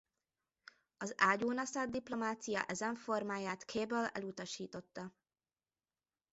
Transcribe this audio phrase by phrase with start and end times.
[0.97, 5.15] Az ágyúnaszád-diplomácia ezen formáját Cable elutasította.